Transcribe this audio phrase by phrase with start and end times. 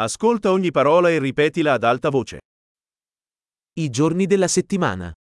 [0.00, 2.38] Ascolta ogni parola e ripetila ad alta voce.
[3.80, 5.12] I giorni della settimana.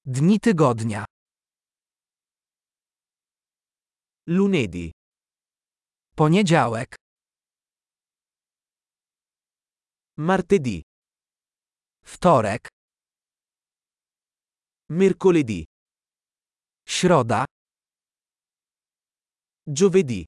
[0.00, 1.04] Dni tygodnia.
[4.30, 4.90] Lunedì,
[6.16, 6.94] Poniedziałek,
[10.16, 10.80] martedì,
[12.04, 12.68] wtorek,
[14.92, 15.62] mercoledì,
[16.84, 17.44] środa,
[19.62, 20.24] giovedì,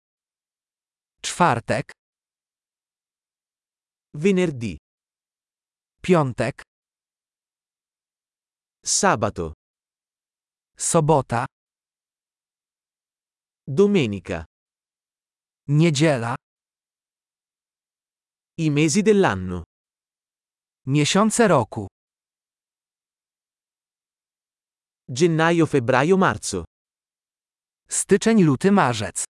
[1.23, 2.00] czwartek,
[4.15, 4.77] venerdì,
[6.03, 6.63] piątek,
[8.85, 9.53] sabato,
[10.77, 11.45] sobota,
[13.67, 14.45] domenica.
[15.69, 16.35] niedziela,
[18.59, 19.63] I mesi dell'anno.
[20.87, 21.87] miesiące roku.
[25.09, 26.65] Gennaio, febbraio, marzo.
[27.89, 29.30] Styczeń, luty, marzec.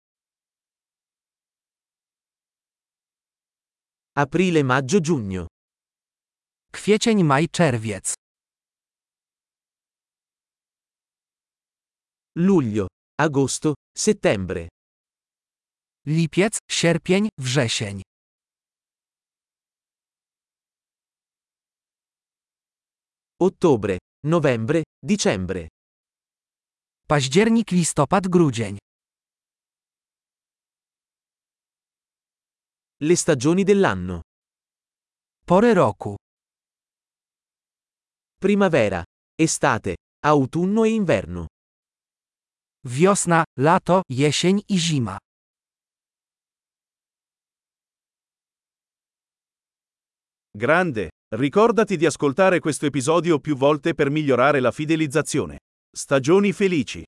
[4.21, 5.47] Aprile, maggio, giugno.
[6.73, 8.15] Kwiecień, maj, czerwiec.
[12.37, 12.87] Luglio,
[13.21, 14.69] agosto, settembre.
[16.07, 18.03] Lipiec, sierpień, wrzesień.
[23.41, 25.69] Ottobre, novembre, dicembre.
[27.07, 28.79] Październik, listopad, grudzień.
[33.03, 34.21] Le stagioni dell'anno.
[35.43, 36.17] Pory roku.
[38.37, 39.03] Primavera,
[39.35, 41.47] estate, autunno e inverno.
[42.87, 45.17] Wiosna, lato, jesień i zima.
[50.51, 51.09] Grande!
[51.35, 55.61] Ricordati di ascoltare questo episodio più volte per migliorare la fidelizzazione.
[55.91, 57.03] Stagioni felici!